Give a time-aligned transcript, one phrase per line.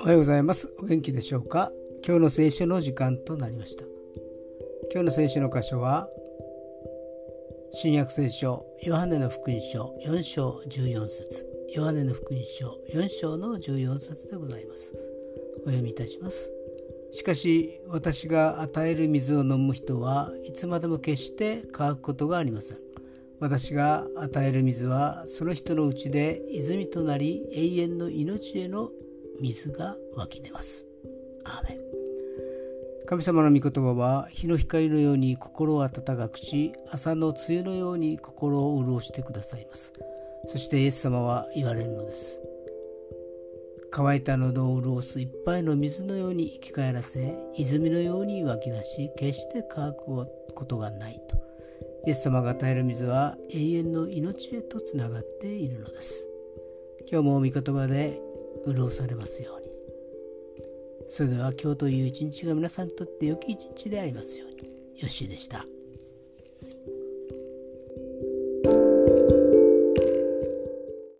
[0.00, 0.68] おはようございます。
[0.80, 1.70] お元気でしょうか？
[2.04, 3.84] 今日の聖書の時間となりました。
[4.92, 6.08] 今日の聖書の箇所は
[7.74, 11.46] 新約聖書ヨハネの福音書4章14節。
[11.72, 14.96] ヨハネの福音書4章の14節でございます。
[15.62, 16.50] お読みいたします。
[17.12, 22.78] しかし私が与える水を飲む人はいつまでも決して乾くことがありません。
[23.42, 28.90] 私が与える水はその人のうちで泉となり永遠の命への
[29.40, 30.86] 水が湧き出ます。
[31.42, 31.78] アーメン。
[33.04, 39.92] 神様の御言葉は日の光のように心を温かくし朝の梅雨のように心を潤してくださいます。
[40.46, 42.38] そしてイエス様は言われるのです。
[43.90, 49.96] 乾いた喉を潤すいっぱいの水のように生き返らせ泉のように湧き出し決して乾く
[50.54, 51.51] ことがないと。
[52.04, 56.26] イエス様が与える水は永遠の命へとつながっているのです。
[57.10, 58.20] 今日も御言葉で
[58.66, 59.68] 潤されますように。
[61.06, 64.70] それでは今日という一日が皆さんにとって良き一日でありますように。
[65.00, 65.64] よしでした。